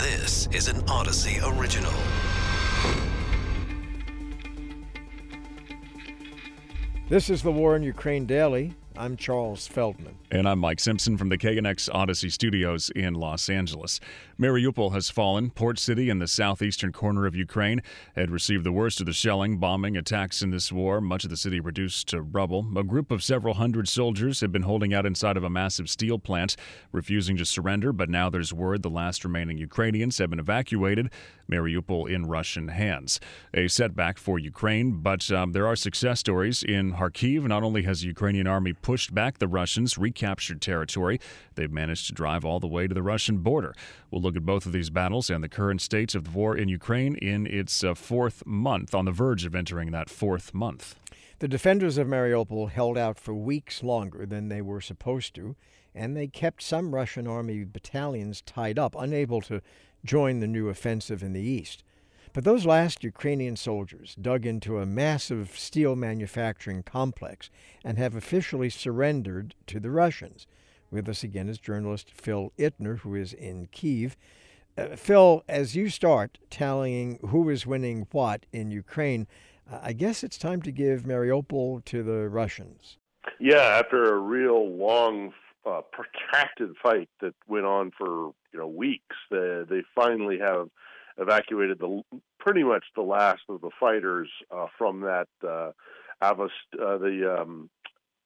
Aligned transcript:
This 0.00 0.48
is 0.50 0.68
an 0.68 0.80
Audacy 0.84 1.36
original. 1.58 1.92
This 7.10 7.28
is 7.28 7.42
the 7.42 7.52
War 7.52 7.76
in 7.76 7.82
Ukraine 7.82 8.24
Daily. 8.24 8.72
I'm 8.96 9.16
Charles 9.16 9.66
Feldman. 9.66 10.16
And 10.30 10.48
I'm 10.48 10.58
Mike 10.58 10.80
Simpson 10.80 11.16
from 11.16 11.28
the 11.28 11.38
KNX 11.38 11.88
Audacy 11.90 12.30
Studios 12.30 12.90
in 12.90 13.14
Los 13.14 13.48
Angeles. 13.48 14.00
Mariupol 14.38 14.92
has 14.92 15.08
fallen. 15.08 15.50
Port 15.50 15.78
City 15.78 16.10
in 16.10 16.18
the 16.18 16.26
southeastern 16.26 16.92
corner 16.92 17.24
of 17.24 17.34
Ukraine 17.34 17.82
had 18.16 18.30
received 18.30 18.64
the 18.64 18.72
worst 18.72 19.00
of 19.00 19.06
the 19.06 19.12
shelling, 19.12 19.58
bombing, 19.58 19.96
attacks 19.96 20.42
in 20.42 20.50
this 20.50 20.72
war. 20.72 21.00
Much 21.00 21.24
of 21.24 21.30
the 21.30 21.36
city 21.36 21.60
reduced 21.60 22.08
to 22.08 22.20
rubble. 22.20 22.66
A 22.76 22.82
group 22.82 23.10
of 23.10 23.22
several 23.22 23.54
hundred 23.54 23.88
soldiers 23.88 24.40
had 24.40 24.52
been 24.52 24.62
holding 24.62 24.92
out 24.92 25.06
inside 25.06 25.36
of 25.36 25.44
a 25.44 25.50
massive 25.50 25.88
steel 25.88 26.18
plant, 26.18 26.56
refusing 26.92 27.36
to 27.36 27.46
surrender, 27.46 27.92
but 27.92 28.10
now 28.10 28.28
there's 28.28 28.52
word 28.52 28.82
the 28.82 28.90
last 28.90 29.24
remaining 29.24 29.56
Ukrainians 29.56 30.18
have 30.18 30.30
been 30.30 30.40
evacuated. 30.40 31.10
Mariupol 31.50 32.08
in 32.08 32.26
Russian 32.26 32.68
hands. 32.68 33.20
A 33.52 33.68
setback 33.68 34.18
for 34.18 34.38
Ukraine, 34.38 35.00
but 35.02 35.30
um, 35.32 35.52
there 35.52 35.66
are 35.66 35.76
success 35.76 36.20
stories 36.20 36.62
in 36.62 36.94
Kharkiv. 36.94 37.42
Not 37.42 37.62
only 37.62 37.82
has 37.82 38.00
the 38.00 38.06
Ukrainian 38.06 38.46
army 38.46 38.72
pushed 38.82 39.14
back 39.14 39.38
the 39.38 39.48
Russians, 39.48 39.98
recaptured 39.98 40.60
territory, 40.60 41.20
they've 41.54 41.70
managed 41.70 42.06
to 42.08 42.12
drive 42.12 42.44
all 42.44 42.60
the 42.60 42.66
way 42.66 42.86
to 42.86 42.94
the 42.94 43.02
Russian 43.02 43.38
border. 43.38 43.74
We'll 44.10 44.22
look 44.22 44.36
at 44.36 44.46
both 44.46 44.66
of 44.66 44.72
these 44.72 44.90
battles 44.90 45.30
and 45.30 45.42
the 45.42 45.48
current 45.48 45.80
states 45.80 46.14
of 46.14 46.24
the 46.24 46.30
war 46.30 46.56
in 46.56 46.68
Ukraine 46.68 47.16
in 47.16 47.46
its 47.46 47.84
uh, 47.84 47.94
fourth 47.94 48.44
month, 48.46 48.94
on 48.94 49.04
the 49.04 49.12
verge 49.12 49.44
of 49.44 49.54
entering 49.54 49.90
that 49.90 50.10
fourth 50.10 50.54
month. 50.54 50.96
The 51.40 51.48
defenders 51.48 51.96
of 51.96 52.06
Mariupol 52.06 52.70
held 52.70 52.98
out 52.98 53.18
for 53.18 53.32
weeks 53.32 53.82
longer 53.82 54.26
than 54.26 54.48
they 54.48 54.60
were 54.60 54.80
supposed 54.80 55.34
to, 55.36 55.56
and 55.94 56.16
they 56.16 56.26
kept 56.26 56.62
some 56.62 56.94
Russian 56.94 57.26
army 57.26 57.64
battalions 57.64 58.42
tied 58.42 58.78
up, 58.78 58.94
unable 58.98 59.40
to 59.42 59.62
join 60.04 60.40
the 60.40 60.46
new 60.46 60.68
offensive 60.68 61.22
in 61.22 61.32
the 61.32 61.40
east. 61.40 61.82
But 62.32 62.44
those 62.44 62.64
last 62.64 63.02
Ukrainian 63.02 63.56
soldiers 63.56 64.14
dug 64.20 64.46
into 64.46 64.78
a 64.78 64.86
massive 64.86 65.58
steel 65.58 65.96
manufacturing 65.96 66.82
complex 66.84 67.50
and 67.84 67.98
have 67.98 68.14
officially 68.14 68.70
surrendered 68.70 69.54
to 69.66 69.80
the 69.80 69.90
Russians. 69.90 70.46
With 70.90 71.08
us 71.08 71.24
again 71.24 71.48
is 71.48 71.58
journalist 71.58 72.10
Phil 72.10 72.52
Ittner, 72.58 73.00
who 73.00 73.14
is 73.14 73.32
in 73.32 73.66
Kiev. 73.72 74.16
Uh, 74.78 74.96
Phil, 74.96 75.42
as 75.48 75.74
you 75.74 75.88
start 75.88 76.38
tallying 76.50 77.18
who 77.28 77.48
is 77.48 77.66
winning 77.66 78.06
what 78.12 78.46
in 78.52 78.70
Ukraine, 78.70 79.26
uh, 79.70 79.80
I 79.82 79.92
guess 79.92 80.22
it's 80.22 80.38
time 80.38 80.62
to 80.62 80.72
give 80.72 81.02
Mariupol 81.02 81.84
to 81.86 82.02
the 82.02 82.28
Russians. 82.28 82.98
Yeah, 83.40 83.80
after 83.82 84.14
a 84.14 84.18
real 84.18 84.68
long, 84.68 85.32
uh, 85.66 85.82
protracted 85.92 86.70
fight 86.82 87.08
that 87.20 87.34
went 87.48 87.66
on 87.66 87.90
for 87.96 88.32
you 88.52 88.58
know 88.58 88.68
weeks, 88.68 89.16
they, 89.30 89.62
they 89.68 89.82
finally 89.94 90.38
have 90.38 90.68
evacuated 91.20 91.78
the 91.78 92.02
pretty 92.38 92.64
much 92.64 92.84
the 92.96 93.02
last 93.02 93.42
of 93.48 93.60
the 93.60 93.70
fighters 93.78 94.28
uh, 94.50 94.66
from 94.76 95.00
that 95.02 95.28
uh, 95.46 95.70
Avast, 96.22 96.52
uh, 96.74 96.98
the 96.98 97.38
um, 97.40 97.70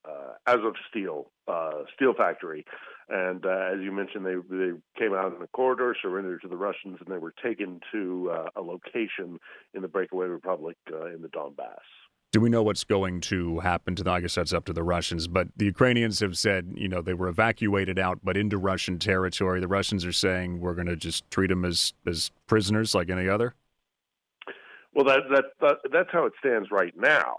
uh, 0.08 0.34
Azov 0.46 0.74
Steel 0.90 1.30
uh, 1.48 1.82
steel 1.94 2.14
factory, 2.14 2.64
and 3.08 3.44
uh, 3.44 3.70
as 3.72 3.80
you 3.80 3.92
mentioned, 3.92 4.24
they 4.24 4.36
they 4.48 4.72
came 4.98 5.14
out 5.14 5.32
in 5.32 5.40
the 5.40 5.48
corridor, 5.48 5.94
surrendered 6.00 6.42
to 6.42 6.48
the 6.48 6.56
Russians, 6.56 6.98
and 7.04 7.12
they 7.12 7.18
were 7.18 7.34
taken 7.42 7.80
to 7.92 8.30
uh, 8.32 8.48
a 8.56 8.62
location 8.62 9.38
in 9.74 9.82
the 9.82 9.88
breakaway 9.88 10.26
republic 10.26 10.76
uh, 10.92 11.06
in 11.06 11.22
the 11.22 11.28
Donbass. 11.28 11.84
Do 12.34 12.40
we 12.40 12.48
know 12.48 12.64
what's 12.64 12.82
going 12.82 13.20
to 13.20 13.60
happen 13.60 13.94
to 13.94 14.02
them? 14.02 14.12
I 14.12 14.20
guess 14.20 14.34
that's 14.34 14.52
up 14.52 14.64
to 14.64 14.72
the 14.72 14.82
Russians. 14.82 15.28
But 15.28 15.46
the 15.56 15.66
Ukrainians 15.66 16.18
have 16.18 16.36
said, 16.36 16.74
you 16.74 16.88
know, 16.88 17.00
they 17.00 17.14
were 17.14 17.28
evacuated 17.28 17.96
out, 17.96 18.18
but 18.24 18.36
into 18.36 18.58
Russian 18.58 18.98
territory. 18.98 19.60
The 19.60 19.68
Russians 19.68 20.04
are 20.04 20.10
saying 20.10 20.58
we're 20.58 20.74
going 20.74 20.88
to 20.88 20.96
just 20.96 21.30
treat 21.30 21.46
them 21.46 21.64
as 21.64 21.94
as 22.08 22.32
prisoners 22.48 22.92
like 22.92 23.08
any 23.08 23.28
other. 23.28 23.54
Well, 24.92 25.04
that 25.04 25.20
that, 25.30 25.44
that 25.60 25.76
that's 25.92 26.08
how 26.10 26.26
it 26.26 26.32
stands 26.40 26.72
right 26.72 26.92
now. 26.96 27.36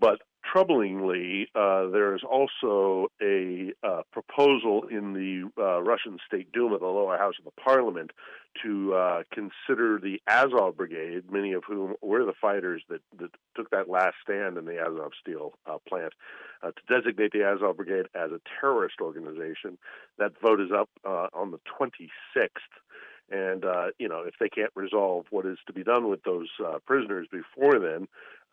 But 0.00 0.18
troublingly, 0.52 1.46
uh, 1.54 1.90
there's 1.90 2.22
also 2.28 3.08
a 3.20 3.72
uh, 3.82 4.02
proposal 4.12 4.84
in 4.90 5.12
the 5.12 5.50
uh, 5.62 5.82
Russian 5.82 6.18
State 6.26 6.52
Duma, 6.52 6.78
the 6.78 6.86
lower 6.86 7.16
house 7.16 7.34
of 7.38 7.44
the 7.44 7.62
parliament, 7.62 8.10
to 8.62 8.94
uh, 8.94 9.22
consider 9.32 9.98
the 9.98 10.20
Azov 10.28 10.76
Brigade, 10.76 11.30
many 11.30 11.52
of 11.52 11.64
whom 11.66 11.94
were 12.02 12.24
the 12.24 12.34
fighters 12.38 12.82
that, 12.88 13.00
that 13.18 13.30
took 13.56 13.70
that 13.70 13.88
last 13.88 14.16
stand 14.22 14.58
in 14.58 14.66
the 14.66 14.78
Azov 14.78 15.12
steel 15.20 15.54
uh, 15.66 15.78
plant, 15.88 16.12
uh, 16.62 16.70
to 16.70 17.00
designate 17.00 17.32
the 17.32 17.44
Azov 17.44 17.76
Brigade 17.76 18.06
as 18.14 18.30
a 18.30 18.40
terrorist 18.60 18.96
organization. 19.00 19.78
That 20.18 20.32
vote 20.42 20.60
is 20.60 20.70
up 20.70 20.90
on 21.04 21.50
the 21.50 21.60
26th. 21.80 22.48
And 23.30 23.64
uh, 23.64 23.86
you 23.98 24.08
know, 24.08 24.22
if 24.26 24.34
they 24.38 24.50
can't 24.50 24.72
resolve 24.74 25.24
what 25.30 25.46
is 25.46 25.56
to 25.66 25.72
be 25.72 25.82
done 25.82 26.10
with 26.10 26.22
those 26.24 26.48
uh, 26.62 26.78
prisoners 26.86 27.26
before 27.30 27.78
then, 27.78 28.06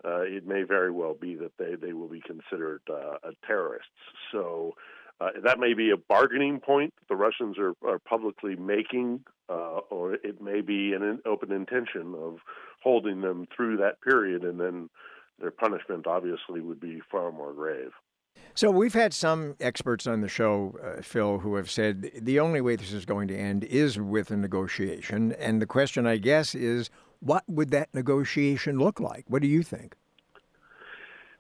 uh, 0.06 0.22
it 0.22 0.48
may 0.48 0.64
very 0.64 0.92
well 0.92 1.14
be 1.14 1.36
that 1.36 1.52
they, 1.58 1.76
they 1.76 1.94
will 1.94 2.08
be 2.08 2.22
considered 2.22 2.82
uh, 2.92 3.18
terrorists. 3.46 3.90
So 4.32 4.74
uh, 5.22 5.30
that 5.44 5.60
may 5.60 5.74
be 5.74 5.92
a 5.92 5.98
bargaining 5.98 6.60
point 6.60 6.94
that 7.00 7.08
the 7.10 7.16
Russians 7.16 7.58
are, 7.58 7.74
are 7.86 8.00
publicly 8.00 8.56
making, 8.56 9.26
uh, 9.50 9.80
or 9.90 10.14
it 10.14 10.42
may 10.42 10.62
be 10.62 10.94
an 10.94 11.20
open 11.26 11.52
intention 11.52 12.16
of 12.16 12.38
holding 12.82 13.22
them 13.22 13.48
through 13.56 13.78
that 13.78 14.02
period, 14.02 14.44
and 14.44 14.60
then 14.60 14.90
their 15.40 15.52
punishment 15.52 16.08
obviously 16.08 16.62
would 16.62 16.80
be 16.80 17.02
far 17.12 17.32
more 17.32 17.54
grave. 17.54 17.92
So 18.56 18.72
we've 18.72 18.94
had 18.94 19.14
some 19.14 19.56
experts 19.60 20.08
on 20.08 20.22
the 20.22 20.28
show, 20.28 20.78
uh, 20.84 21.02
Phil, 21.02 21.40
who 21.40 21.56
have 21.56 21.70
said 21.70 22.12
the 22.16 22.40
only 22.40 22.62
way 22.62 22.76
this 22.76 22.94
is 22.94 23.06
going 23.06 23.28
to 23.30 23.38
end 23.38 23.64
is 23.66 24.00
with 24.00 24.32
a 24.32 24.38
negotiation. 24.38 25.34
And 25.34 25.62
the 25.62 25.66
question, 25.66 26.08
I 26.08 26.18
guess, 26.18 26.56
is 26.56 26.90
what 27.20 27.44
would 27.48 27.72
that 27.72 27.90
negotiation 27.94 28.78
look 28.78 29.00
like? 29.00 29.26
What 29.28 29.42
do 29.42 29.48
you 29.48 29.64
think? 29.64 29.96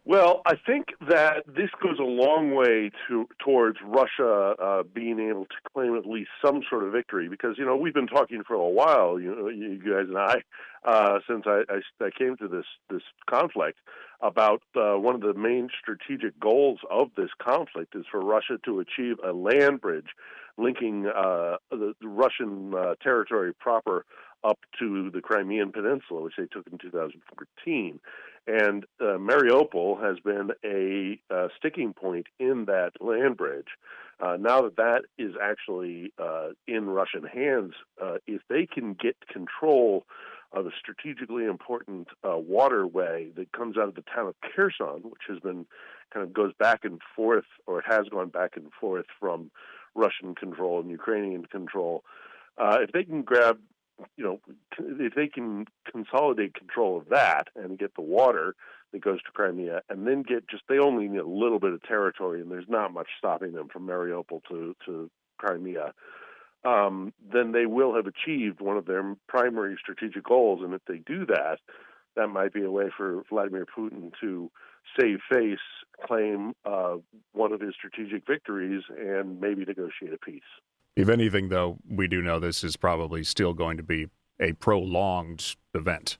Well, 0.06 0.41
I 0.45 0.56
think 0.56 0.88
that 1.07 1.44
this 1.45 1.69
goes 1.84 2.00
a 2.00 2.03
long 2.03 2.56
way 2.56 2.90
to 3.07 3.28
towards 3.38 3.78
Russia 3.85 4.56
uh, 4.59 4.84
being 4.84 5.19
able 5.19 5.45
to 5.45 5.56
claim 5.72 5.95
at 5.95 6.06
least 6.06 6.31
some 6.44 6.63
sort 6.68 6.84
of 6.84 6.91
victory, 6.91 7.29
because 7.29 7.59
you 7.59 7.66
know 7.66 7.75
we've 7.75 7.94
been 7.94 8.07
talking 8.07 8.44
for 8.44 8.56
a 8.56 8.69
while, 8.69 9.19
you 9.19 9.35
know, 9.35 9.50
you 9.50 9.78
guys 9.78 10.07
and 10.07 10.18
I, 10.18 10.38
uh, 10.84 11.19
since 11.29 11.44
I, 11.45 11.62
I, 11.69 12.06
I 12.06 12.09
came 12.18 12.38
to 12.38 12.47
this 12.47 12.66
this 12.89 13.03
conflict, 13.29 13.78
about 14.22 14.62
uh, 14.75 14.95
one 14.95 15.16
of 15.16 15.22
the 15.22 15.34
main 15.34 15.69
strategic 15.79 16.39
goals 16.39 16.79
of 16.89 17.09
this 17.16 17.29
conflict 17.39 17.95
is 17.95 18.06
for 18.09 18.19
Russia 18.19 18.57
to 18.66 18.79
achieve 18.79 19.18
a 19.23 19.31
land 19.31 19.79
bridge 19.79 20.09
linking 20.57 21.07
uh, 21.07 21.57
the, 21.72 21.94
Russian 22.01 22.73
uh, 22.75 22.95
territory 23.01 23.53
proper 23.53 24.06
up 24.44 24.59
to 24.79 25.09
the 25.11 25.22
Crimean 25.22 25.72
Peninsula, 25.72 26.22
which 26.22 26.35
they 26.38 26.45
took 26.45 26.67
in 26.72 26.77
2014. 26.77 28.00
And 28.47 28.85
uh, 29.00 29.17
Mariupol 29.17 30.01
has 30.01 30.17
been 30.19 30.51
a 30.63 31.19
uh, 31.33 31.50
sticking 31.57 31.94
point 31.94 32.27
in 32.39 32.66
that 32.66 32.91
land 33.00 33.38
bridge. 33.38 33.67
Uh, 34.19 34.38
now 34.39 34.61
that 34.61 34.75
that 34.75 35.03
is 35.17 35.33
actually 35.41 36.11
uh, 36.17 36.50
in 36.67 36.88
Russian 36.88 37.23
hands, 37.23 37.73
uh, 38.01 38.16
if 38.27 38.41
they 38.50 38.66
can 38.66 38.94
get 38.94 39.16
control 39.27 40.05
of 40.51 40.66
a 40.66 40.71
strategically 40.77 41.45
important 41.45 42.07
uh, 42.23 42.38
waterway 42.38 43.29
that 43.35 43.51
comes 43.51 43.77
out 43.77 43.88
of 43.88 43.95
the 43.95 44.03
town 44.13 44.27
of 44.27 44.35
Kherson, 44.41 45.03
which 45.03 45.21
has 45.27 45.39
been 45.39 45.66
kind 46.11 46.25
of 46.25 46.33
goes 46.33 46.53
back 46.57 46.83
and 46.83 47.00
forth, 47.16 47.45
or 47.67 47.83
has 47.88 48.07
gone 48.09 48.29
back 48.29 48.53
and 48.56 48.71
forth 48.73 49.06
from 49.19 49.51
Russian 49.94 50.33
control 50.33 50.79
and 50.81 50.89
Ukrainian 50.89 51.45
control. 51.45 52.03
if 52.57 52.91
they 52.91 53.03
can 53.03 53.21
grab 53.21 53.59
you 54.17 54.23
know, 54.23 54.39
if 54.79 55.15
they 55.15 55.27
can 55.27 55.65
consolidate 55.89 56.53
control 56.53 56.97
of 56.97 57.09
that 57.09 57.47
and 57.55 57.77
get 57.77 57.95
the 57.95 58.01
water 58.01 58.55
that 58.91 59.01
goes 59.01 59.21
to 59.23 59.31
Crimea, 59.31 59.81
and 59.89 60.07
then 60.07 60.23
get 60.23 60.47
just 60.47 60.63
they 60.67 60.79
only 60.79 61.07
need 61.07 61.19
a 61.19 61.27
little 61.27 61.59
bit 61.59 61.73
of 61.73 61.83
territory, 61.83 62.41
and 62.41 62.51
there's 62.51 62.69
not 62.69 62.93
much 62.93 63.07
stopping 63.17 63.53
them 63.53 63.67
from 63.67 63.85
Mariupol 63.85 64.41
to 64.49 64.75
to 64.85 65.09
Crimea. 65.38 65.93
Um, 66.65 67.13
then 67.31 67.53
they 67.53 67.65
will 67.65 67.95
have 67.95 68.05
achieved 68.05 68.59
one 68.59 68.77
of 68.77 68.85
their 68.85 69.15
primary 69.27 69.77
strategic 69.81 70.25
goals. 70.25 70.62
And 70.63 70.74
if 70.74 70.81
they 70.88 70.97
do 70.97 71.25
that, 71.27 71.59
that 72.15 72.27
might 72.27 72.53
be 72.53 72.63
a 72.63 72.71
way 72.71 72.89
for 72.95 73.24
Vladimir 73.29 73.65
Putin 73.65 74.12
to 74.19 74.51
save 75.00 75.19
face, 75.31 75.59
claim 76.06 76.53
uh, 76.65 76.97
one 77.31 77.53
of 77.53 77.62
his 77.62 77.75
strategic 77.75 78.25
victories, 78.27 78.83
and 78.89 79.39
maybe 79.39 79.63
negotiate 79.63 80.13
a 80.13 80.18
peace. 80.18 80.41
If 80.95 81.09
anything, 81.09 81.50
though, 81.50 81.77
we 81.89 82.07
do 82.07 82.21
know 82.21 82.39
this 82.39 82.63
is 82.63 82.75
probably 82.75 83.24
still 83.24 83.53
going 83.53 83.77
to 83.77 83.83
be 83.83 84.07
a 84.39 84.53
prolonged 84.53 85.56
event. 85.74 86.18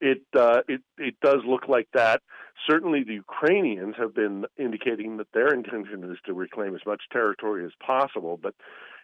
It 0.00 0.22
uh, 0.38 0.60
it 0.68 0.82
it 0.98 1.14
does 1.22 1.40
look 1.46 1.68
like 1.68 1.88
that. 1.94 2.22
Certainly, 2.68 3.04
the 3.04 3.14
Ukrainians 3.14 3.94
have 3.98 4.14
been 4.14 4.44
indicating 4.58 5.16
that 5.18 5.32
their 5.32 5.52
intention 5.52 6.04
is 6.10 6.18
to 6.26 6.34
reclaim 6.34 6.74
as 6.74 6.82
much 6.86 7.02
territory 7.10 7.64
as 7.64 7.72
possible. 7.84 8.38
But 8.42 8.54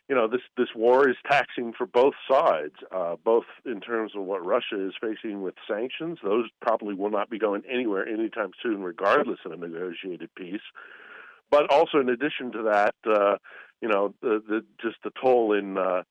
you 0.09 0.15
know, 0.15 0.29
this 0.29 0.43
this 0.57 0.69
war 0.75 1.09
is 1.09 1.17
taxing 1.27 1.73
for 1.73 1.87
both 1.87 2.15
sides, 2.31 2.75
uh, 2.95 3.17
both 3.25 3.45
in 3.65 3.81
terms 3.81 4.13
of 4.15 4.25
what 4.25 4.45
Russia 4.45 4.87
is 4.87 4.93
facing 5.01 5.43
with 5.43 5.55
sanctions. 5.67 6.19
Those 6.23 6.49
probably 6.61 6.95
will 6.95 7.11
not 7.11 7.31
be 7.31 7.39
going 7.39 7.63
anywhere 7.71 8.07
anytime 8.07 8.51
soon, 8.63 8.83
regardless 8.83 9.39
of 9.47 9.53
a 9.53 9.57
negotiated 9.57 10.29
peace. 10.35 10.61
But 11.53 11.71
also, 11.71 11.99
in 11.99 12.09
addition 12.09 12.51
to 12.53 12.63
that, 12.63 12.95
uh, 13.07 13.37
you 13.83 13.89
know, 13.89 14.15
the, 14.23 14.43
the 14.49 14.65
just 14.81 14.97
the 15.05 15.11
toll 15.23 15.53
in 15.53 15.77
uh, 15.77 16.03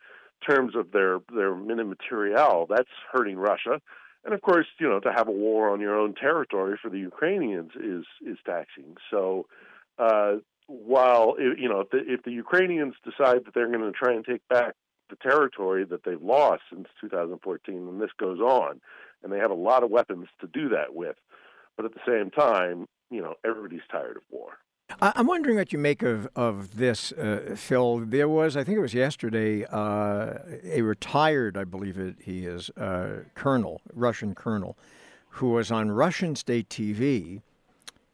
terms 0.48 0.76
of 0.76 0.92
their 0.92 1.20
their 1.36 1.56
material, 1.56 2.68
that's 2.70 2.88
hurting 3.12 3.38
Russia. 3.38 3.82
And 4.24 4.36
of 4.36 4.42
course, 4.42 4.68
you 4.80 4.88
know, 4.88 5.00
to 5.00 5.12
have 5.12 5.28
a 5.28 5.32
war 5.32 5.72
on 5.72 5.82
your 5.82 5.98
own 5.98 6.14
territory 6.14 6.78
for 6.80 6.92
the 6.92 7.00
Ukrainians 7.00 7.72
is 7.76 8.06
is 8.24 8.38
taxing. 8.46 8.98
So, 9.10 9.48
uh, 9.98 10.36
while 10.68 11.36
you 11.40 11.68
know, 11.68 11.80
if 11.80 11.90
the, 11.90 12.04
if 12.06 12.22
the 12.22 12.32
Ukrainians 12.32 12.94
decide 13.04 13.46
that 13.46 13.56
they're 13.56 13.68
going 13.68 13.82
to 13.82 13.92
try 13.92 14.14
and 14.14 14.24
take 14.24 14.48
back 14.48 14.76
the 15.10 15.16
territory 15.16 15.86
that 15.86 16.04
they've 16.04 16.22
lost 16.22 16.62
since 16.72 16.88
2014, 17.02 17.76
and 17.76 18.00
this 18.00 18.12
goes 18.20 18.40
on, 18.40 18.80
and 19.24 19.34
they 19.34 19.40
have 19.40 19.52
a 19.52 19.56
lot 19.56 19.84
of 19.84 19.90
weapons 19.90 20.28
to 20.40 20.48
do 20.48 20.70
that 20.70 20.94
with, 20.94 21.16
but 21.76 21.86
at 21.86 21.94
the 21.96 22.00
same 22.08 22.30
time, 22.30 22.86
you 23.10 23.24
know, 23.24 23.34
everybody's 23.44 23.82
tired 23.92 24.18
of 24.18 24.24
war. 24.30 24.60
I'm 25.02 25.28
wondering 25.28 25.58
what 25.58 25.72
you 25.74 25.80
make 25.80 26.02
of 26.04 26.28
of 26.36 26.78
this, 26.78 27.12
uh, 27.14 27.56
Phil. 27.56 28.00
There 28.00 28.28
was, 28.30 28.58
I 28.58 28.64
think 28.64 28.78
it 28.78 28.82
was 28.82 28.94
yesterday, 28.94 29.66
uh, 29.66 30.34
a 30.64 30.82
retired, 30.82 31.58
I 31.58 31.64
believe 31.64 31.98
it 31.98 32.16
he 32.22 32.46
is, 32.46 32.70
uh, 32.72 33.24
colonel, 33.36 33.82
Russian 33.94 34.36
colonel, 34.36 34.78
who 35.36 35.50
was 35.50 35.72
on 35.72 35.92
Russian 35.92 36.36
state 36.36 36.70
TV 36.70 37.42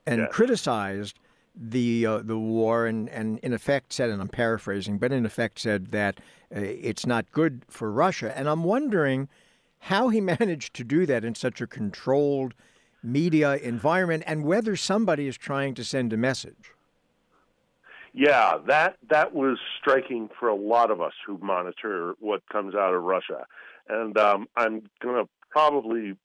and 0.05 0.19
Yes. 0.21 0.29
criticized 0.31 1.19
the 1.55 2.05
uh, 2.05 2.17
the 2.19 2.37
war 2.37 2.85
and, 2.85 3.09
and 3.09 3.39
in 3.39 3.53
effect 3.53 3.91
said, 3.93 4.09
and 4.09 4.21
I'm 4.21 4.27
paraphrasing, 4.27 4.97
but 4.99 5.11
in 5.11 5.25
effect 5.25 5.59
said 5.59 5.87
that 5.91 6.19
uh, 6.55 6.59
it's 6.59 7.05
not 7.05 7.31
good 7.31 7.63
for 7.67 7.91
Russia. 7.91 8.37
And 8.37 8.47
I'm 8.47 8.63
wondering 8.63 9.27
how 9.79 10.09
he 10.09 10.21
managed 10.39 10.73
to 10.75 10.83
do 10.83 11.05
that 11.07 11.25
in 11.25 11.33
such 11.35 11.59
a 11.61 11.67
controlled 11.67 12.53
media 13.03 13.55
environment 13.57 14.23
and 14.25 14.43
whether 14.43 14.75
somebody 14.75 15.27
is 15.27 15.37
trying 15.37 15.73
to 15.75 15.83
send 15.83 16.13
a 16.13 16.17
message. 16.17 16.73
Yeah, 18.13 18.57
that 18.67 18.97
that 19.09 19.35
was 19.35 19.59
striking 19.79 20.29
for 20.39 20.49
a 20.49 20.55
lot 20.55 20.89
of 20.89 21.01
us 21.01 21.13
who 21.25 21.37
monitor 21.37 22.15
what 22.19 22.41
comes 22.49 22.73
out 22.73 22.93
of 22.93 23.03
Russia, 23.03 23.45
and 23.87 24.17
um, 24.17 24.47
I'm 24.55 24.89
to 25.01 25.29
probably 25.51 26.15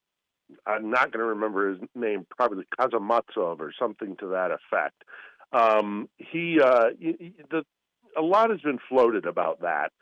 I'm 0.67 0.91
not 0.91 1.13
to 1.13 1.19
remember 1.19 1.71
his 1.71 1.81
name, 1.95 2.27
probably 2.35 2.65
Kazamatov 2.79 3.61
or 3.61 3.73
something 3.79 4.17
to 4.21 4.29
that 4.29 4.51
effect. 4.51 5.05
Um, 5.53 6.09
he 6.17 6.61
uh, 6.61 6.91
the 7.51 7.65
a 8.17 8.23
lot 8.23 8.51
has 8.51 8.61
been 8.61 8.79
floated 8.89 9.27
about 9.27 9.61
that, 9.61 9.93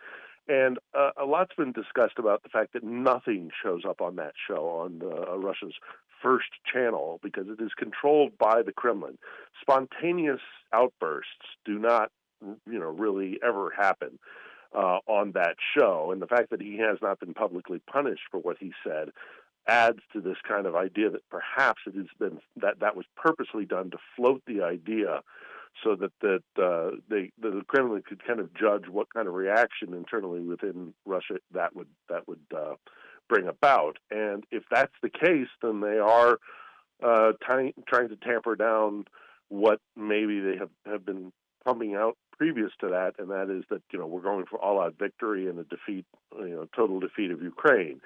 and 0.49 0.79
uh, 0.95 1.11
a 1.21 1.25
lot's 1.25 1.55
been 1.57 1.73
discussed 1.73 2.19
about 2.19 2.43
the 2.43 2.49
fact 2.49 2.73
that 2.73 2.85
nothing 2.85 3.51
shows 3.63 3.83
up 3.89 4.01
on 4.01 4.17
that 4.17 4.33
show 4.49 4.69
on 4.69 5.01
uh, 5.03 5.37
Russia's 5.39 5.75
first 6.23 6.49
channel 6.71 7.21
because 7.23 7.47
it 7.49 7.63
is 7.63 7.71
controlled 7.77 8.37
by 8.39 8.63
the 8.63 8.73
Kremlin. 8.73 9.19
Spontaneous 9.61 10.41
outbursts 10.73 11.57
do 11.65 11.79
not, 11.79 12.11
you 12.43 12.79
know, 12.79 12.91
really 12.91 13.39
ever 13.47 13.73
happen 13.77 14.19
uh, 14.75 14.99
on 15.07 15.33
that 15.33 15.57
show, 15.77 16.11
and 16.13 16.23
the 16.23 16.27
fact 16.27 16.51
that 16.51 16.61
he 16.61 16.79
has 16.79 16.99
not 17.03 17.19
been 17.21 17.35
publicly 17.35 17.81
punished 17.91 18.23
for 18.31 18.39
what 18.39 18.57
he 18.59 18.73
said 18.85 19.11
adds 19.67 20.01
to 20.13 20.21
this 20.21 20.39
kind 20.47 20.67
of 20.67 20.75
idea 20.75 21.11
that 21.11 21.29
perhaps 21.31 21.83
it 21.87 21.95
has 21.95 22.07
been 22.19 22.39
that 22.57 22.81
that 22.81 22.97
was 22.97 23.05
purposely 23.17 23.65
done 23.65 23.91
to 23.91 23.99
float 24.17 24.43
the 24.47 24.63
idea 24.63 25.21
so 25.83 25.97
that 25.97 26.13
that 26.21 26.63
uh, 26.63 26.97
they 27.09 27.31
the 27.41 27.63
Kremlin 27.67 28.03
could 28.07 28.25
kind 28.25 28.41
of 28.41 28.53
judge 28.55 28.89
what 28.89 29.13
kind 29.13 29.29
of 29.29 29.35
reaction 29.35 29.95
internally 29.95 30.41
within 30.41 30.95
Russia 31.07 31.39
that 31.53 31.75
would 31.75 31.89
that 32.09 32.27
would 32.29 32.41
uh, 32.55 32.75
bring 33.29 33.49
about. 33.49 33.99
And 34.11 34.45
if 34.51 34.65
that's 34.71 34.93
the 35.03 35.11
case, 35.11 35.49
then 35.63 35.81
they 35.81 35.99
are 35.99 36.39
uh, 37.03 37.33
trying 37.43 37.73
trying 37.87 38.09
to 38.09 38.17
tamper 38.17 38.57
down 38.57 39.05
what 39.49 39.81
maybe 39.97 40.41
they 40.41 40.57
have 40.59 40.71
have 40.87 41.05
been 41.05 41.33
pumping 41.65 41.95
out 41.95 42.17
previous 42.37 42.71
to 42.81 42.89
that, 42.89 43.13
and 43.19 43.31
that 43.31 43.51
is 43.51 43.65
that 43.71 43.83
you 43.93 43.99
know 43.99 44.07
we're 44.07 44.23
going 44.23 44.47
for 44.47 44.59
all 44.59 44.81
out 44.81 44.95
victory 44.99 45.49
and 45.49 45.59
a 45.59 45.65
defeat, 45.65 46.05
you 46.39 46.49
know, 46.49 46.67
total 46.75 47.01
defeat 47.01 47.31
of 47.31 47.43
Ukraine. 47.43 48.01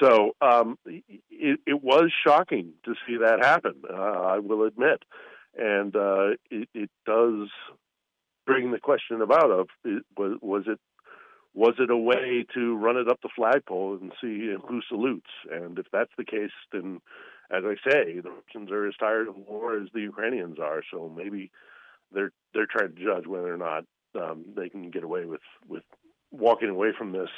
So 0.00 0.32
um, 0.40 0.78
it, 0.86 1.60
it 1.66 1.82
was 1.82 2.10
shocking 2.26 2.72
to 2.84 2.94
see 3.06 3.18
that 3.18 3.40
happen. 3.44 3.82
Uh, 3.88 3.94
I 3.94 4.38
will 4.38 4.64
admit, 4.64 5.02
and 5.56 5.94
uh, 5.94 6.30
it, 6.50 6.68
it 6.74 6.90
does 7.06 7.48
bring 8.46 8.72
the 8.72 8.78
question 8.78 9.20
about 9.20 9.50
of 9.50 9.68
it, 9.84 10.04
was 10.16 10.38
was 10.40 10.64
it 10.66 10.80
was 11.54 11.74
it 11.78 11.90
a 11.90 11.96
way 11.96 12.46
to 12.54 12.76
run 12.76 12.96
it 12.96 13.08
up 13.08 13.20
the 13.22 13.28
flagpole 13.36 13.98
and 14.00 14.12
see 14.20 14.54
who 14.66 14.80
salutes? 14.88 15.30
And 15.50 15.78
if 15.78 15.86
that's 15.92 16.12
the 16.16 16.24
case, 16.24 16.50
then 16.72 17.00
as 17.50 17.64
I 17.64 17.74
say, 17.90 18.20
the 18.20 18.30
Russians 18.30 18.70
are 18.70 18.88
as 18.88 18.94
tired 18.98 19.28
of 19.28 19.36
war 19.36 19.76
as 19.76 19.88
the 19.92 20.00
Ukrainians 20.00 20.58
are. 20.58 20.82
So 20.90 21.12
maybe 21.14 21.50
they're 22.12 22.32
they're 22.54 22.66
trying 22.66 22.94
to 22.94 23.04
judge 23.04 23.26
whether 23.26 23.52
or 23.52 23.58
not 23.58 23.84
um, 24.20 24.44
they 24.56 24.68
can 24.68 24.90
get 24.90 25.04
away 25.04 25.26
with 25.26 25.42
with 25.68 25.84
walking 26.30 26.70
away 26.70 26.88
from 26.96 27.12
this 27.12 27.28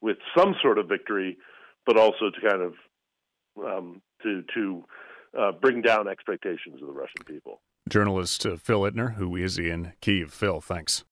with 0.00 0.18
some 0.36 0.54
sort 0.62 0.78
of 0.78 0.88
victory, 0.88 1.38
but 1.86 1.96
also 1.96 2.30
to 2.30 2.48
kind 2.48 2.62
of 2.62 2.74
um, 3.64 4.02
to 4.22 4.42
to 4.54 4.84
uh, 5.38 5.52
bring 5.52 5.82
down 5.82 6.08
expectations 6.08 6.80
of 6.80 6.88
the 6.88 6.92
Russian 6.92 7.24
people. 7.26 7.60
Journalist 7.88 8.46
uh, 8.46 8.56
Phil 8.56 8.82
Ittner, 8.82 9.14
who 9.14 9.36
is 9.36 9.58
in 9.58 9.92
Kiev. 10.00 10.32
Phil, 10.32 10.60
thanks. 10.60 11.04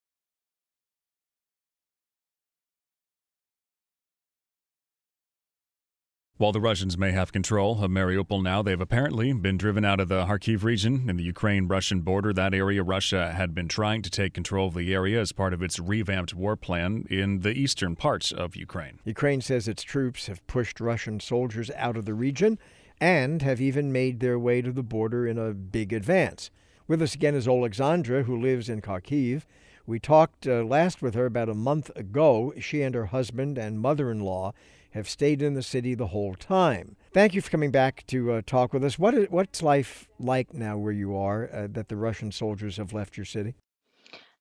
While 6.40 6.52
the 6.52 6.60
Russians 6.60 6.96
may 6.96 7.10
have 7.10 7.32
control 7.32 7.84
of 7.84 7.90
Mariupol 7.90 8.42
now, 8.42 8.62
they've 8.62 8.80
apparently 8.80 9.30
been 9.34 9.58
driven 9.58 9.84
out 9.84 10.00
of 10.00 10.08
the 10.08 10.24
Kharkiv 10.24 10.62
region 10.62 11.10
in 11.10 11.18
the 11.18 11.22
Ukraine 11.22 11.68
Russian 11.68 12.00
border. 12.00 12.32
That 12.32 12.54
area, 12.54 12.82
Russia 12.82 13.32
had 13.32 13.54
been 13.54 13.68
trying 13.68 14.00
to 14.00 14.08
take 14.08 14.32
control 14.32 14.68
of 14.68 14.74
the 14.74 14.94
area 14.94 15.20
as 15.20 15.32
part 15.32 15.52
of 15.52 15.62
its 15.62 15.78
revamped 15.78 16.32
war 16.32 16.56
plan 16.56 17.04
in 17.10 17.40
the 17.40 17.52
eastern 17.52 17.94
parts 17.94 18.32
of 18.32 18.56
Ukraine. 18.56 19.00
Ukraine 19.04 19.42
says 19.42 19.68
its 19.68 19.82
troops 19.82 20.28
have 20.28 20.46
pushed 20.46 20.80
Russian 20.80 21.20
soldiers 21.20 21.70
out 21.76 21.98
of 21.98 22.06
the 22.06 22.14
region 22.14 22.58
and 23.00 23.42
have 23.42 23.60
even 23.60 23.92
made 23.92 24.20
their 24.20 24.38
way 24.38 24.60
to 24.60 24.72
the 24.72 24.82
border 24.82 25.26
in 25.26 25.38
a 25.38 25.52
big 25.52 25.92
advance. 25.92 26.50
With 26.86 27.00
us 27.00 27.14
again 27.14 27.34
is 27.34 27.48
Alexandra, 27.48 28.24
who 28.24 28.40
lives 28.40 28.68
in 28.68 28.82
Kharkiv. 28.82 29.42
We 29.86 29.98
talked 29.98 30.46
uh, 30.46 30.62
last 30.64 31.00
with 31.00 31.14
her 31.14 31.26
about 31.26 31.48
a 31.48 31.54
month 31.54 31.90
ago. 31.96 32.52
She 32.60 32.82
and 32.82 32.94
her 32.94 33.06
husband 33.06 33.58
and 33.58 33.80
mother 33.80 34.10
in 34.10 34.20
law 34.20 34.52
have 34.92 35.08
stayed 35.08 35.40
in 35.40 35.54
the 35.54 35.62
city 35.62 35.94
the 35.94 36.08
whole 36.08 36.34
time. 36.34 36.96
Thank 37.12 37.34
you 37.34 37.40
for 37.40 37.50
coming 37.50 37.70
back 37.70 38.04
to 38.08 38.32
uh, 38.32 38.42
talk 38.44 38.72
with 38.72 38.84
us. 38.84 38.98
What 38.98 39.14
is, 39.14 39.28
what's 39.30 39.62
life 39.62 40.08
like 40.18 40.52
now 40.52 40.76
where 40.76 40.92
you 40.92 41.16
are 41.16 41.48
uh, 41.52 41.68
that 41.70 41.88
the 41.88 41.96
Russian 41.96 42.32
soldiers 42.32 42.76
have 42.76 42.92
left 42.92 43.16
your 43.16 43.24
city? 43.24 43.54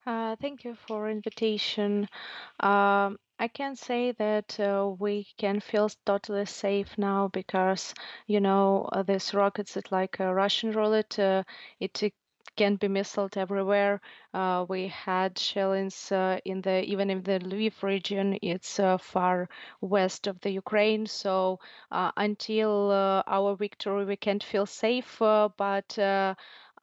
Uh, 0.09 0.35
thank 0.41 0.63
you 0.65 0.75
for 0.87 1.07
invitation. 1.09 2.07
Um, 2.59 3.19
I 3.39 3.47
can 3.53 3.75
say 3.75 4.11
that 4.13 4.59
uh, 4.59 4.93
we 4.99 5.27
can 5.37 5.59
feel 5.61 5.89
totally 6.05 6.45
safe 6.45 6.97
now 6.97 7.29
because 7.29 7.93
you 8.27 8.41
know 8.41 8.89
uh, 8.91 9.03
these 9.03 9.33
rockets 9.33 9.77
it's 9.77 9.91
like 9.91 10.19
a 10.19 10.33
Russian 10.33 10.71
roulette. 10.71 11.19
Uh, 11.19 11.43
it 11.79 12.01
can 12.57 12.75
be 12.77 12.87
missiled 12.87 13.37
everywhere. 13.37 14.01
Uh, 14.33 14.65
we 14.67 14.87
had 14.89 15.37
shellings 15.37 16.11
uh, 16.11 16.39
in 16.45 16.61
the 16.61 16.83
even 16.85 17.09
in 17.11 17.21
the 17.23 17.39
Lviv 17.39 17.83
region. 17.83 18.37
It's 18.41 18.79
uh, 18.79 18.97
far 18.97 19.47
west 19.81 20.27
of 20.27 20.39
the 20.41 20.49
Ukraine. 20.51 21.05
So 21.05 21.59
uh, 21.91 22.11
until 22.17 22.91
uh, 22.91 23.23
our 23.27 23.55
victory, 23.55 24.05
we 24.05 24.17
can't 24.17 24.43
feel 24.43 24.65
safe. 24.65 25.17
But 25.19 25.97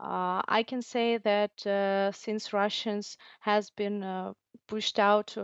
uh, 0.01 0.43
I 0.49 0.63
can 0.67 0.83
say 0.83 1.19
that 1.19 1.67
uh, 1.67 2.13
since 2.13 2.53
Russians 2.53 3.17
has 3.41 3.71
been 3.71 4.03
uh, 4.03 4.35
pushed 4.67 4.99
out 4.99 5.37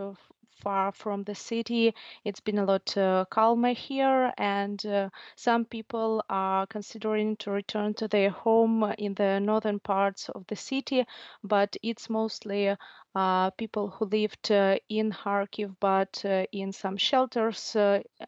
far 0.63 0.91
from 0.93 1.23
the 1.23 1.35
city, 1.35 1.93
it's 2.23 2.39
been 2.39 2.57
a 2.57 2.65
lot 2.65 2.95
uh, 2.97 3.25
calmer 3.29 3.73
here, 3.73 4.31
and 4.37 4.83
uh, 4.85 5.09
some 5.35 5.65
people 5.65 6.23
are 6.29 6.65
considering 6.67 7.35
to 7.37 7.51
return 7.51 7.93
to 7.95 8.07
their 8.07 8.29
home 8.29 8.83
in 8.97 9.13
the 9.15 9.39
northern 9.39 9.79
parts 9.79 10.29
of 10.29 10.45
the 10.47 10.55
city, 10.55 11.05
but 11.43 11.75
it's 11.83 12.09
mostly 12.09 12.75
uh, 13.15 13.49
people 13.51 13.89
who 13.89 14.05
lived 14.05 14.49
in 14.51 15.11
Kharkiv, 15.11 15.75
but 15.79 16.23
in 16.51 16.71
some 16.71 16.95
shelters 16.97 17.75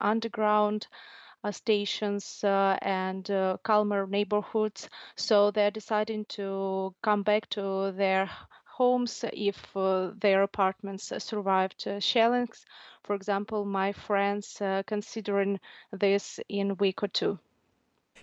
underground 0.01 0.87
stations 1.51 2.43
uh, 2.43 2.77
and 2.81 3.29
uh, 3.31 3.57
calmer 3.63 4.07
neighborhoods. 4.07 4.89
So 5.15 5.51
they're 5.51 5.71
deciding 5.71 6.25
to 6.37 6.93
come 7.01 7.23
back 7.23 7.49
to 7.51 7.91
their 7.91 8.29
homes 8.65 9.23
if 9.31 9.57
uh, 9.75 10.11
their 10.19 10.43
apartments 10.43 11.11
uh, 11.11 11.19
survived 11.19 11.87
uh, 11.87 11.99
shellings. 11.99 12.65
For 13.03 13.15
example, 13.15 13.65
my 13.65 13.93
friends 13.93 14.59
uh, 14.61 14.83
considering 14.85 15.59
this 15.91 16.39
in 16.49 16.75
week 16.77 17.03
or 17.03 17.07
two. 17.07 17.39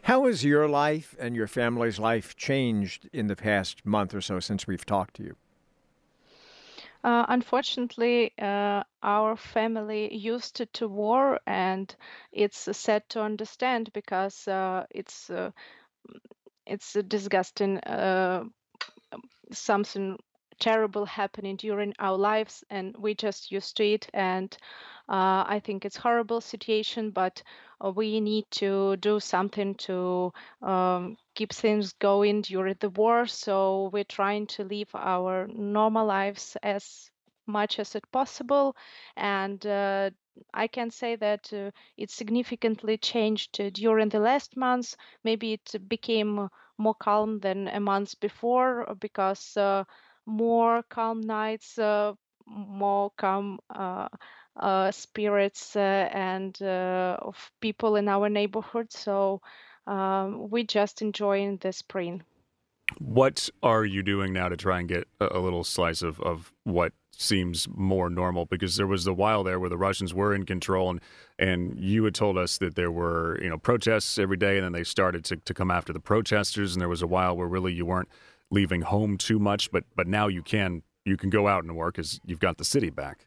How 0.02 0.26
has 0.26 0.45
your 0.45 0.69
life 0.69 1.14
and 1.19 1.37
your 1.37 1.47
family's 1.47 1.99
life 1.99 2.37
changed 2.37 3.09
in 3.12 3.29
the 3.29 3.37
past 3.37 3.87
month 3.87 4.14
or 4.14 4.21
so 4.21 4.41
since 4.41 4.67
we've 4.67 4.85
talked 4.85 5.14
to 5.14 5.23
you? 5.23 5.37
Uh, 7.04 7.25
unfortunately, 7.28 8.32
uh, 8.38 8.82
our 9.02 9.37
family 9.37 10.14
used 10.14 10.56
to, 10.56 10.66
to 10.66 10.88
war, 10.88 11.38
and 11.47 11.94
it's 12.32 12.68
uh, 12.68 12.73
sad 12.73 13.09
to 13.09 13.21
understand 13.23 13.92
because 13.92 14.47
uh, 14.49 14.87
it's 14.90 15.30
it's 16.66 16.94
disgusting. 17.09 17.78
something 19.52 20.18
terrible 20.62 21.07
happening 21.07 21.57
during 21.57 21.92
our 21.99 22.16
lives 22.19 22.64
and 22.71 22.97
we 22.99 23.14
just 23.14 23.50
used 23.52 23.76
to 23.76 23.85
it 23.85 24.09
and 24.14 24.57
uh, 25.09 25.45
i 25.47 25.61
think 25.64 25.85
it's 25.85 25.97
horrible 25.97 26.40
situation 26.40 27.11
but 27.11 27.42
uh, 27.85 27.90
we 27.90 28.21
need 28.21 28.45
to 28.50 28.97
do 28.99 29.21
something 29.21 29.75
to 29.75 30.33
um, 30.62 31.16
keep 31.35 31.52
things 31.52 31.92
going 31.95 32.42
during 32.42 32.76
the 32.81 32.90
war 32.90 33.26
so 33.26 33.90
we're 33.92 34.04
trying 34.04 34.47
to 34.47 34.64
live 34.64 34.90
our 34.95 35.49
normal 35.49 36.07
lives 36.07 36.57
as 36.62 37.11
much 37.47 37.78
as 37.81 37.95
it 37.97 38.04
possible 38.12 38.76
and 39.16 39.66
uh, 39.66 40.11
I 40.54 40.66
can 40.69 40.90
say 40.90 41.16
that 41.16 41.52
uh, 41.52 41.73
it 41.97 42.11
significantly 42.11 42.97
changed 42.99 43.61
uh, 43.61 43.71
during 43.71 44.09
the 44.09 44.21
last 44.21 44.57
months. 44.57 44.97
Maybe 45.25 45.52
it 45.54 45.88
became 45.88 46.49
more 46.78 46.95
calm 46.95 47.40
than 47.40 47.69
a 47.69 47.81
month 47.81 48.19
before 48.21 48.95
because 49.00 49.57
uh, 49.59 49.85
more 50.26 50.83
calm 50.88 51.21
nights, 51.21 51.79
uh, 51.79 52.12
more 52.47 53.11
calm 53.17 53.59
uh, 53.71 54.09
spirits, 54.91 55.76
and 55.76 56.61
of 56.62 57.50
people 57.61 57.97
in 57.97 58.09
our 58.09 58.29
neighborhood. 58.29 58.93
So 58.93 59.41
um, 59.87 60.50
we 60.50 60.64
just 60.64 61.02
enjoying 61.02 61.57
the 61.59 61.73
spring. 61.73 62.23
What 62.99 63.49
are 63.62 63.85
you 63.85 64.02
doing 64.02 64.33
now 64.33 64.49
to 64.49 64.57
try 64.57 64.79
and 64.79 64.88
get 64.88 65.09
a, 65.21 65.38
little 65.38 65.64
slice 65.64 66.02
of, 66.02 66.21
of 66.21 66.52
what 66.64 66.93
seems 67.17 67.67
more 67.69 68.11
normal 68.11 68.47
because 68.47 68.76
there 68.76 68.87
was 68.87 69.07
a 69.07 69.12
while 69.12 69.43
there 69.45 69.59
where 69.59 69.71
the 69.71 69.79
Russians 69.79 70.12
were 70.12 70.35
in 70.35 70.45
control 70.45 70.91
and 70.91 71.00
and 71.38 71.79
you 71.79 72.05
had 72.05 72.14
told 72.14 72.37
us 72.37 72.59
that 72.59 72.75
there 72.75 72.91
were 72.91 73.38
you 73.43 73.49
know 73.49 73.59
protests 73.59 74.19
every 74.19 74.37
day 74.37 74.57
and 74.57 74.64
then 74.64 74.73
they 74.73 74.85
started 74.85 75.25
to, 75.25 75.37
to 75.37 75.55
come 75.55 75.71
after 75.71 75.93
the 75.93 76.00
protesters 76.00 76.75
and 76.75 76.81
there 76.81 76.88
was 76.88 77.02
a 77.02 77.07
while 77.07 77.37
where 77.37 77.47
really 77.47 77.73
you 77.73 77.85
weren't 77.87 78.09
leaving 78.52 78.82
home 78.82 79.16
too 79.18 79.38
much 79.38 79.71
but 79.73 79.85
but 79.97 80.06
now 80.06 80.28
you 80.28 80.42
can 80.42 80.82
you 81.04 81.16
can 81.16 81.30
go 81.30 81.49
out 81.49 81.64
and 81.64 81.75
work 81.75 81.99
as 81.99 82.21
you've 82.25 82.38
got 82.38 82.59
the 82.59 82.64
city 82.64 82.90
back 82.90 83.26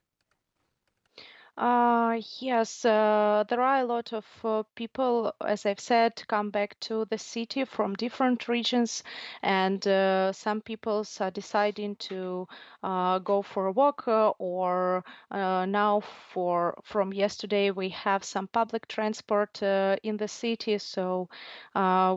uh, 1.58 2.20
yes, 2.40 2.84
uh, 2.84 3.46
there 3.48 3.62
are 3.62 3.80
a 3.80 3.86
lot 3.86 4.12
of 4.12 4.26
uh, 4.44 4.64
people, 4.76 5.34
as 5.46 5.66
I've 5.66 5.80
said, 5.80 6.22
come 6.28 6.50
back 6.50 6.78
to 6.82 7.06
the 7.06 7.18
city 7.18 7.64
from 7.64 7.94
different 7.94 8.50
regions, 8.50 9.04
and 9.42 9.86
uh, 9.88 10.34
some 10.34 10.60
people 10.60 11.06
are 11.22 11.32
deciding 11.32 11.96
to 11.98 12.48
uh, 12.84 13.20
go 13.20 13.42
for 13.42 13.68
a 13.68 13.72
walk, 13.72 14.06
uh, 14.08 14.32
or 14.38 15.04
now 15.32 16.02
for 16.34 16.78
from 16.84 17.14
yesterday 17.14 17.72
we 17.72 17.88
have 17.90 18.24
some 18.26 18.48
public 18.48 18.88
transport 18.90 19.62
in 19.64 20.18
the 20.18 20.28
city, 20.28 20.78
so 20.78 21.30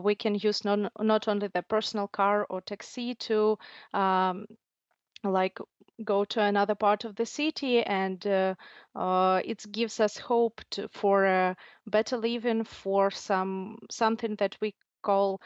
we 0.03 0.15
can 0.15 0.35
use 0.35 0.65
not 0.65 0.91
not 0.99 1.27
only 1.29 1.47
the 1.47 1.63
personal 1.63 2.09
car 2.09 2.45
or 2.49 2.59
taxi 2.59 3.15
to 3.15 3.57
um, 3.93 4.45
like 5.23 5.59
go 6.03 6.25
to 6.25 6.41
another 6.41 6.75
part 6.75 7.05
of 7.05 7.15
the 7.15 7.25
city 7.25 7.83
and 7.83 8.25
uh, 8.27 8.55
uh, 8.95 9.41
it 9.45 9.65
gives 9.71 9.99
us 9.99 10.17
hope 10.17 10.61
to, 10.71 10.87
for 10.89 11.25
a 11.25 11.55
better 11.87 12.17
living 12.17 12.63
for 12.63 13.11
some 13.11 13.77
something 13.89 14.35
that 14.37 14.57
we 14.61 14.73
call 15.03 15.41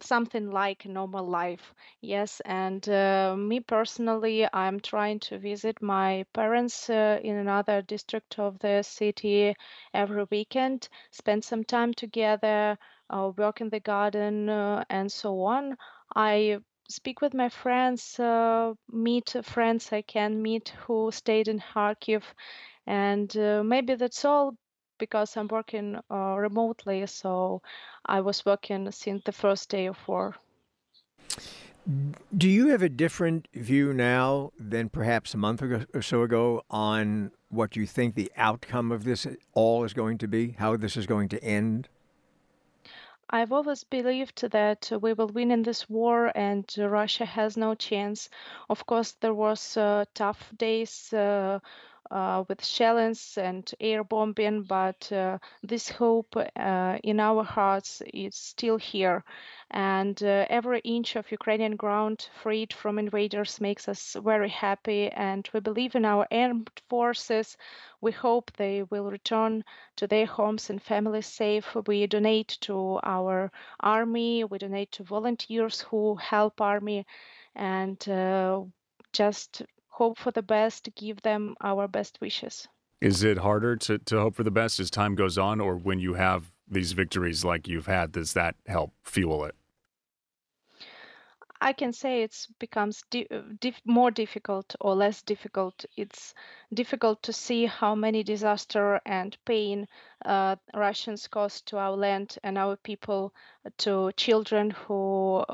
something 0.00 0.50
like 0.50 0.84
normal 0.84 1.24
life. 1.26 1.72
Yes 2.00 2.40
and 2.44 2.86
uh, 2.88 3.34
me 3.36 3.60
personally 3.60 4.46
i'm 4.52 4.80
trying 4.80 5.20
to 5.20 5.38
visit 5.38 5.80
my 5.80 6.24
parents 6.34 6.90
uh, 6.90 7.18
in 7.22 7.36
another 7.36 7.82
district 7.82 8.38
of 8.38 8.58
the 8.58 8.82
city 8.82 9.54
every 9.94 10.24
weekend 10.30 10.88
spend 11.10 11.44
some 11.44 11.64
time 11.64 11.94
together 11.94 12.76
uh, 13.10 13.30
work 13.36 13.60
in 13.60 13.68
the 13.70 13.80
garden 13.80 14.48
uh, 14.48 14.84
and 14.90 15.10
so 15.12 15.42
on. 15.42 15.76
I 16.16 16.58
speak 16.92 17.20
with 17.20 17.34
my 17.34 17.48
friends, 17.48 18.20
uh, 18.20 18.74
meet 18.90 19.34
friends 19.42 19.92
I 19.92 20.02
can 20.02 20.42
meet 20.42 20.68
who 20.86 21.10
stayed 21.10 21.48
in 21.48 21.60
Kharkiv, 21.60 22.22
and 22.86 23.36
uh, 23.36 23.62
maybe 23.64 23.94
that's 23.94 24.24
all 24.24 24.54
because 24.98 25.36
I'm 25.36 25.48
working 25.48 25.98
uh, 26.10 26.36
remotely. 26.38 27.06
So 27.06 27.62
I 28.06 28.20
was 28.20 28.46
working 28.46 28.90
since 28.92 29.22
the 29.24 29.32
first 29.32 29.68
day 29.68 29.86
of 29.86 29.96
war. 30.06 30.36
Do 32.36 32.48
you 32.48 32.68
have 32.68 32.82
a 32.82 32.88
different 32.88 33.48
view 33.54 33.92
now 33.92 34.52
than 34.56 34.88
perhaps 34.88 35.34
a 35.34 35.36
month 35.36 35.62
or 35.62 36.02
so 36.02 36.22
ago 36.22 36.62
on 36.70 37.32
what 37.48 37.74
you 37.74 37.86
think 37.86 38.14
the 38.14 38.30
outcome 38.36 38.92
of 38.92 39.02
this 39.02 39.26
all 39.52 39.82
is 39.82 39.92
going 39.92 40.18
to 40.18 40.28
be, 40.28 40.54
how 40.58 40.76
this 40.76 40.96
is 40.96 41.06
going 41.06 41.28
to 41.30 41.42
end? 41.42 41.88
I've 43.32 43.52
always 43.52 43.82
believed 43.82 44.42
that 44.52 44.92
we 45.02 45.12
will 45.12 45.26
win 45.26 45.50
in 45.50 45.64
this 45.64 45.90
war 45.90 46.30
and 46.36 46.64
Russia 46.78 47.24
has 47.24 47.56
no 47.56 47.74
chance. 47.74 48.30
Of 48.70 48.86
course, 48.86 49.12
there 49.12 49.34
was 49.34 49.76
uh, 49.76 50.04
tough 50.14 50.52
days 50.56 51.12
uh, 52.12 52.44
with 52.48 52.64
shellings 52.64 53.38
and 53.38 53.74
air 53.80 54.04
bombing, 54.04 54.62
but 54.64 55.10
uh, 55.12 55.38
this 55.62 55.88
hope 55.88 56.36
uh, 56.36 56.98
in 57.02 57.18
our 57.20 57.42
hearts 57.42 58.02
is 58.12 58.36
still 58.36 58.76
here. 58.76 59.24
And 59.70 60.22
uh, 60.22 60.46
every 60.50 60.80
inch 60.80 61.16
of 61.16 61.32
Ukrainian 61.32 61.76
ground 61.76 62.28
freed 62.42 62.72
from 62.72 62.98
invaders 62.98 63.60
makes 63.60 63.88
us 63.88 64.16
very 64.22 64.50
happy. 64.50 65.08
And 65.10 65.48
we 65.54 65.60
believe 65.60 65.94
in 65.96 66.04
our 66.04 66.26
armed 66.30 66.70
forces. 66.90 67.56
We 68.00 68.12
hope 68.12 68.52
they 68.52 68.82
will 68.84 69.10
return 69.10 69.64
to 69.96 70.06
their 70.06 70.26
homes 70.26 70.70
and 70.70 70.82
families 70.82 71.26
safe. 71.26 71.74
We 71.86 72.06
donate 72.06 72.58
to 72.62 73.00
our 73.02 73.50
army, 73.80 74.44
we 74.44 74.58
donate 74.58 74.92
to 74.92 75.04
volunteers 75.04 75.80
who 75.80 76.16
help 76.16 76.60
army, 76.60 77.06
and 77.54 78.06
uh, 78.08 78.62
just 79.12 79.62
hope 80.02 80.18
for 80.18 80.32
the 80.32 80.42
best, 80.42 80.88
give 80.96 81.22
them 81.22 81.54
our 81.60 81.86
best 81.86 82.20
wishes. 82.20 82.66
Is 83.00 83.22
it 83.22 83.38
harder 83.38 83.76
to, 83.76 83.98
to 83.98 84.18
hope 84.18 84.34
for 84.34 84.42
the 84.42 84.50
best 84.50 84.80
as 84.80 84.90
time 84.90 85.14
goes 85.14 85.38
on, 85.38 85.60
or 85.60 85.76
when 85.76 86.00
you 86.00 86.14
have 86.14 86.50
these 86.68 86.90
victories 86.92 87.44
like 87.44 87.68
you've 87.68 87.86
had, 87.86 88.10
does 88.10 88.32
that 88.32 88.56
help 88.66 88.92
fuel 89.04 89.44
it? 89.44 89.54
I 91.60 91.72
can 91.72 91.92
say 91.92 92.22
it's 92.22 92.48
becomes 92.58 93.04
di- 93.10 93.28
more 93.84 94.10
difficult 94.10 94.74
or 94.80 94.96
less 94.96 95.22
difficult. 95.22 95.84
It's 95.96 96.34
difficult 96.74 97.22
to 97.22 97.32
see 97.32 97.66
how 97.66 97.94
many 97.94 98.24
disaster 98.24 99.00
and 99.06 99.36
pain 99.44 99.86
uh, 100.24 100.56
Russians 100.74 101.28
caused 101.28 101.66
to 101.66 101.78
our 101.78 101.96
land 101.96 102.38
and 102.42 102.58
our 102.58 102.76
people, 102.76 103.32
to 103.78 104.10
children 104.16 104.70
who 104.70 105.44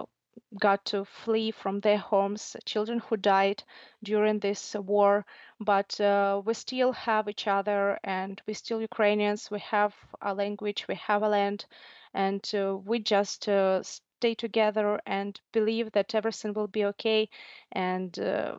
got 0.59 0.85
to 0.87 1.05
flee 1.05 1.51
from 1.51 1.81
their 1.81 1.99
homes, 1.99 2.57
children 2.65 3.01
who 3.01 3.17
died 3.17 3.63
during 4.03 4.39
this 4.39 4.75
war. 4.75 5.27
But 5.61 6.01
uh, 6.01 6.43
we 6.45 6.55
still 6.55 6.93
have 6.93 7.29
each 7.29 7.47
other 7.47 7.99
and 8.05 8.41
we 8.47 8.55
still 8.55 8.81
Ukrainians. 8.81 9.51
We 9.51 9.61
have 9.61 9.95
a 10.23 10.35
language, 10.35 10.87
we 10.89 10.95
have 10.97 11.23
a 11.23 11.29
land, 11.29 11.67
and 12.15 12.49
uh, 12.55 12.77
we 12.77 12.99
just 13.01 13.49
uh, 13.49 13.83
stay 13.83 14.35
together 14.35 15.01
and 15.07 15.41
believe 15.53 15.93
that 15.93 16.15
everything 16.15 16.53
will 16.55 16.69
be 16.69 16.85
okay 16.87 17.29
and 17.73 18.19
uh, 18.19 18.59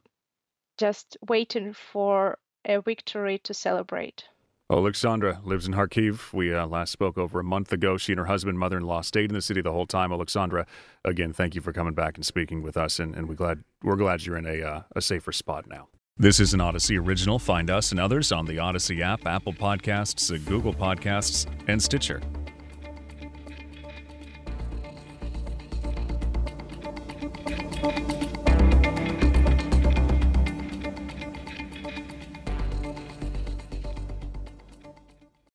just 0.77 1.17
waiting 1.27 1.73
for 1.73 2.37
a 2.65 2.81
victory 2.81 3.39
to 3.39 3.53
celebrate. 3.53 4.27
Alexandra 4.71 5.41
lives 5.43 5.65
in 5.65 5.73
Kharkiv. 5.73 6.31
We 6.31 6.53
uh, 6.53 6.67
last 6.67 6.91
spoke 6.91 7.17
over 7.17 7.39
a 7.39 7.43
month 7.43 7.73
ago. 7.73 7.97
She 7.97 8.11
and 8.11 8.19
her 8.19 8.27
husband, 8.27 8.59
mother 8.59 8.77
in 8.77 8.83
law, 8.83 9.01
stayed 9.01 9.31
in 9.31 9.33
the 9.33 9.41
city 9.41 9.61
the 9.61 9.71
whole 9.71 9.87
time. 9.87 10.11
Alexandra, 10.11 10.67
again, 11.03 11.33
thank 11.33 11.55
you 11.55 11.61
for 11.61 11.73
coming 11.73 11.95
back 11.95 12.17
and 12.17 12.25
speaking 12.25 12.61
with 12.61 12.77
us, 12.77 12.99
and, 12.99 13.15
and 13.15 13.27
we're, 13.27 13.35
glad, 13.35 13.63
we're 13.81 13.95
glad 13.95 14.25
you're 14.25 14.37
in 14.37 14.45
a, 14.45 14.61
uh, 14.61 14.81
a 14.95 15.01
safer 15.01 15.31
spot 15.31 15.67
now. 15.67 15.87
This 16.17 16.39
is 16.39 16.53
an 16.53 16.59
Audacy 16.59 17.03
original. 17.03 17.39
Find 17.39 17.69
us 17.71 17.91
and 17.91 17.99
others 17.99 18.31
on 18.31 18.45
the 18.45 18.57
Audacy 18.57 19.01
app, 19.01 19.25
Apple 19.25 19.53
Podcasts, 19.53 20.29
Google 20.45 20.73
Podcasts, 20.73 21.47
and 21.67 21.81
Stitcher. 21.81 22.21